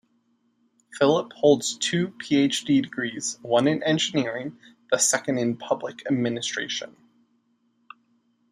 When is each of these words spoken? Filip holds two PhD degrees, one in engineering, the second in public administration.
Filip 0.97 1.31
holds 1.33 1.77
two 1.77 2.07
PhD 2.07 2.81
degrees, 2.81 3.37
one 3.43 3.67
in 3.67 3.83
engineering, 3.83 4.57
the 4.89 4.97
second 4.97 5.37
in 5.37 5.55
public 5.57 6.03
administration. 6.09 6.95